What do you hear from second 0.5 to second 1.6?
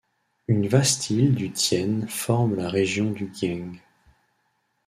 vaste île du